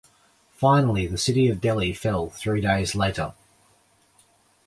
[0.55, 3.35] Finally, the city of Delhi fell three days later.